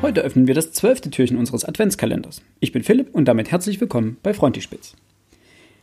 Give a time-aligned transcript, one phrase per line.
[0.00, 2.40] Heute öffnen wir das zwölfte Türchen unseres Adventskalenders.
[2.60, 4.96] Ich bin Philipp und damit herzlich willkommen bei Frontispitz.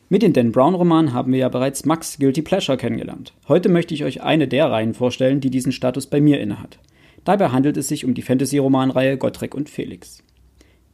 [0.10, 3.34] Mit den Dan Brown Romanen haben wir ja bereits Max Guilty Pleasure kennengelernt.
[3.48, 6.80] Heute möchte ich euch eine der Reihen vorstellen, die diesen Status bei mir innehat.
[7.24, 10.24] Dabei handelt es sich um die Fantasy-Romanreihe Gottrek und Felix.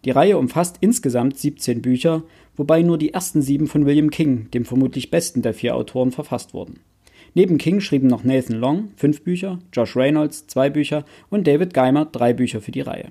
[0.04, 2.24] Die Reihe umfasst insgesamt 17 Bücher,
[2.56, 6.54] wobei nur die ersten sieben von William King, dem vermutlich besten der vier Autoren, verfasst
[6.54, 6.80] wurden.
[7.34, 12.06] Neben King schrieben noch Nathan Long fünf Bücher, Josh Reynolds zwei Bücher und David Geimer
[12.06, 13.10] drei Bücher für die Reihe.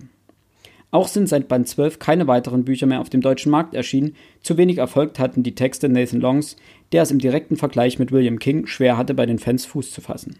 [0.90, 4.56] Auch sind seit Band 12 keine weiteren Bücher mehr auf dem deutschen Markt erschienen, zu
[4.56, 6.56] wenig erfolgt hatten die Texte Nathan Longs,
[6.90, 10.00] der es im direkten Vergleich mit William King schwer hatte, bei den Fans Fuß zu
[10.00, 10.36] fassen.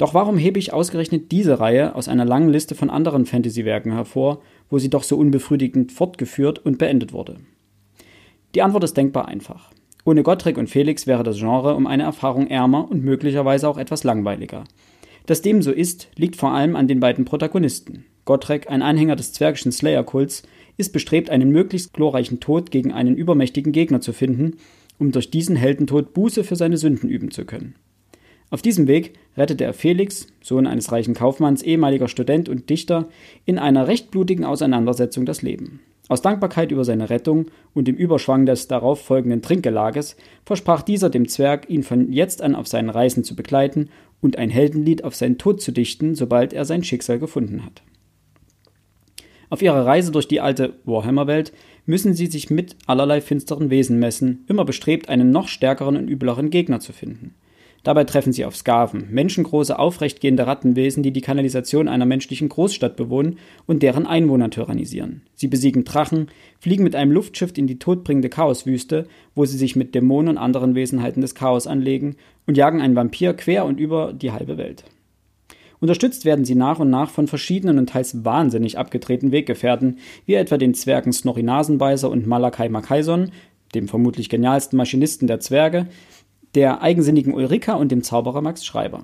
[0.00, 4.40] Doch warum hebe ich ausgerechnet diese Reihe aus einer langen Liste von anderen Fantasy-Werken hervor,
[4.70, 7.36] wo sie doch so unbefriedigend fortgeführt und beendet wurde?
[8.54, 9.70] Die Antwort ist denkbar einfach.
[10.06, 14.02] Ohne Gottrick und Felix wäre das Genre um eine Erfahrung ärmer und möglicherweise auch etwas
[14.02, 14.64] langweiliger.
[15.26, 18.06] Dass dem so ist, liegt vor allem an den beiden Protagonisten.
[18.24, 20.44] Gottrek, ein Anhänger des zwergischen Slayer-Kults,
[20.78, 24.56] ist bestrebt, einen möglichst glorreichen Tod gegen einen übermächtigen Gegner zu finden,
[24.98, 27.74] um durch diesen Heldentod Buße für seine Sünden üben zu können.
[28.50, 33.08] Auf diesem Weg rettete er Felix, Sohn eines reichen Kaufmanns, ehemaliger Student und Dichter,
[33.46, 35.80] in einer recht blutigen Auseinandersetzung das Leben.
[36.08, 41.28] Aus Dankbarkeit über seine Rettung und dem Überschwang des darauf folgenden Trinkgelages versprach dieser dem
[41.28, 43.88] Zwerg, ihn von jetzt an auf seinen Reisen zu begleiten
[44.20, 47.82] und ein Heldenlied auf seinen Tod zu dichten, sobald er sein Schicksal gefunden hat.
[49.50, 51.52] Auf ihrer Reise durch die alte Warhammer-Welt
[51.86, 56.50] müssen sie sich mit allerlei finsteren Wesen messen, immer bestrebt, einen noch stärkeren und übleren
[56.50, 57.34] Gegner zu finden.
[57.82, 63.38] Dabei treffen sie auf Skaven, menschengroße, aufrechtgehende Rattenwesen, die die Kanalisation einer menschlichen Großstadt bewohnen
[63.66, 65.22] und deren Einwohner tyrannisieren.
[65.34, 66.28] Sie besiegen Drachen,
[66.58, 70.74] fliegen mit einem Luftschiff in die todbringende Chaoswüste, wo sie sich mit Dämonen und anderen
[70.74, 74.84] Wesenheiten des Chaos anlegen und jagen einen Vampir quer und über die halbe Welt.
[75.80, 80.58] Unterstützt werden sie nach und nach von verschiedenen und teils wahnsinnig abgedrehten Weggefährten, wie etwa
[80.58, 83.30] den Zwergen Snorri Nasenbeißer und Malakai Makaison,
[83.74, 85.86] dem vermutlich genialsten Maschinisten der Zwerge,
[86.54, 89.02] der eigensinnigen Ulrika und dem Zauberer Max Schreiber.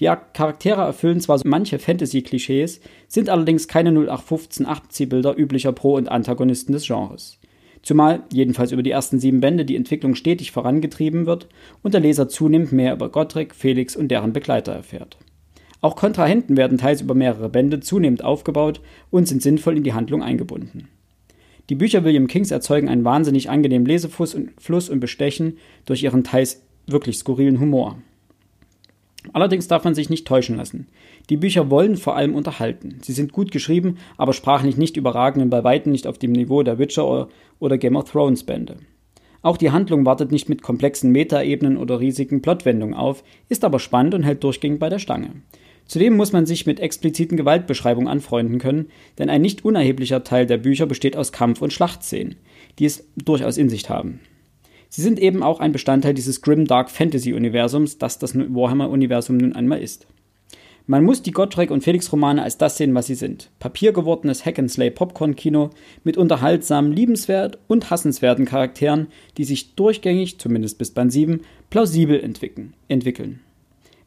[0.00, 6.72] Die Charaktere erfüllen zwar manche Fantasy-Klischees, sind allerdings keine 0815 Abziehbilder üblicher Pro- und Antagonisten
[6.72, 7.38] des Genres.
[7.82, 11.48] Zumal, jedenfalls über die ersten sieben Bände, die Entwicklung stetig vorangetrieben wird
[11.82, 15.16] und der Leser zunehmend mehr über Gottrick, Felix und deren Begleiter erfährt.
[15.80, 18.80] Auch Kontrahenten werden teils über mehrere Bände zunehmend aufgebaut
[19.10, 20.88] und sind sinnvoll in die Handlung eingebunden.
[21.68, 27.18] Die Bücher William Kings erzeugen einen wahnsinnig angenehmen Lesefluss und, bestechen durch ihren teils wirklich
[27.18, 27.98] skurrilen Humor.
[29.34, 30.86] Allerdings darf man sich nicht täuschen lassen.
[31.28, 33.00] Die Bücher wollen vor allem unterhalten.
[33.02, 36.62] Sie sind gut geschrieben, aber sprachlich nicht überragend und bei weitem nicht auf dem Niveau
[36.62, 38.76] der Witcher oder Game of Thrones Bände.
[39.42, 44.14] Auch die Handlung wartet nicht mit komplexen Metaebenen oder riesigen Plotwendungen auf, ist aber spannend
[44.14, 45.30] und hält durchgängig bei der Stange.
[45.88, 50.58] Zudem muss man sich mit expliziten Gewaltbeschreibungen anfreunden können, denn ein nicht unerheblicher Teil der
[50.58, 52.36] Bücher besteht aus Kampf- und Schlachtszenen,
[52.78, 54.20] die es durchaus in sich haben.
[54.90, 59.38] Sie sind eben auch ein Bestandteil dieses Grim Dark Fantasy Universums, das das Warhammer Universum
[59.38, 60.06] nun einmal ist.
[60.86, 63.50] Man muss die Gottschalk und Felix Romane als das sehen, was sie sind.
[63.58, 65.70] Papiergewordenes Hack-and-Slay Popcorn-Kino
[66.04, 73.40] mit unterhaltsamen, liebenswert und hassenswerten Charakteren, die sich durchgängig, zumindest bis Band 7, plausibel entwickeln.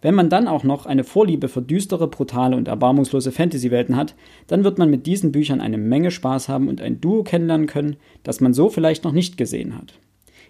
[0.02, 4.16] Wenn man dann auch noch eine Vorliebe für düstere, brutale und erbarmungslose Fantasy-Welten hat,
[4.48, 7.98] dann wird man mit diesen Büchern eine Menge Spaß haben und ein Duo kennenlernen können,
[8.24, 9.94] das man so vielleicht noch nicht gesehen hat.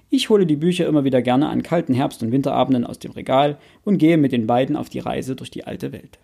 [0.09, 3.57] Ich hole die Bücher immer wieder gerne an kalten Herbst- und Winterabenden aus dem Regal
[3.83, 6.19] und gehe mit den beiden auf die Reise durch die alte Welt.